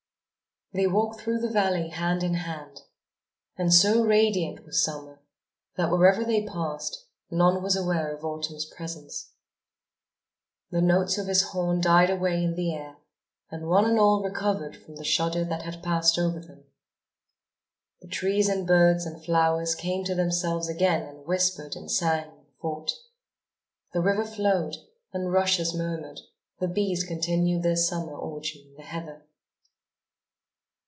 They 0.73 0.87
walked 0.87 1.19
through 1.19 1.39
the 1.39 1.49
valley 1.51 1.89
hand 1.89 2.23
in 2.23 2.33
hand. 2.35 2.83
And 3.57 3.73
so 3.73 4.05
radiant 4.05 4.63
was 4.63 4.81
Summer 4.81 5.19
that, 5.75 5.91
wherever 5.91 6.23
they 6.23 6.45
passed, 6.47 7.07
none 7.29 7.61
was 7.61 7.75
aware 7.75 8.15
of 8.15 8.23
Autumn's 8.23 8.63
presence. 8.65 9.33
The 10.69 10.79
notes 10.79 11.17
of 11.17 11.27
his 11.27 11.41
horn 11.49 11.81
died 11.81 12.09
away 12.09 12.41
in 12.41 12.55
the 12.55 12.73
air; 12.73 12.95
and 13.49 13.67
one 13.67 13.83
and 13.83 13.99
all 13.99 14.23
recovered 14.23 14.77
from 14.77 14.95
the 14.95 15.03
shudder 15.03 15.43
that 15.43 15.63
had 15.63 15.83
passed 15.83 16.17
over 16.17 16.39
them. 16.39 16.63
The 17.99 18.07
trees 18.07 18.47
and 18.47 18.65
birds 18.65 19.05
and 19.05 19.21
flowers 19.21 19.75
came 19.75 20.05
to 20.05 20.15
themselves 20.15 20.69
again 20.69 21.03
and 21.03 21.25
whispered 21.25 21.75
and 21.75 21.91
sang 21.91 22.29
and 22.31 22.45
fought. 22.61 22.93
The 23.91 23.99
river 23.99 24.23
flowed, 24.23 24.77
the 25.11 25.19
rushes 25.19 25.73
murmured, 25.75 26.21
the 26.61 26.69
bees 26.69 27.03
continued 27.03 27.61
their 27.61 27.75
summer 27.75 28.15
orgy 28.15 28.69
in 28.69 28.75
the 28.77 28.83
heather. 28.83 29.25